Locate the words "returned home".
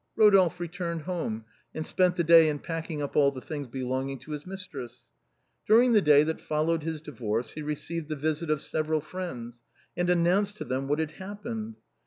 0.59-1.45